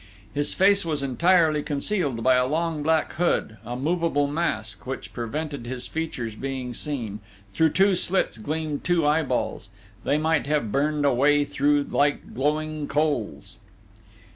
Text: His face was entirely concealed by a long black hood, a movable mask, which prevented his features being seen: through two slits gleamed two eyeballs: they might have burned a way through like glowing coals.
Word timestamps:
His 0.33 0.55
face 0.55 0.83
was 0.83 1.03
entirely 1.03 1.61
concealed 1.61 2.23
by 2.23 2.33
a 2.33 2.47
long 2.47 2.81
black 2.81 3.13
hood, 3.13 3.57
a 3.63 3.75
movable 3.75 4.25
mask, 4.25 4.87
which 4.87 5.13
prevented 5.13 5.67
his 5.67 5.85
features 5.85 6.33
being 6.33 6.73
seen: 6.73 7.19
through 7.53 7.69
two 7.69 7.93
slits 7.93 8.39
gleamed 8.39 8.83
two 8.83 9.05
eyeballs: 9.05 9.69
they 10.03 10.17
might 10.17 10.47
have 10.47 10.71
burned 10.71 11.05
a 11.05 11.13
way 11.13 11.45
through 11.45 11.83
like 11.91 12.33
glowing 12.33 12.87
coals. 12.87 13.59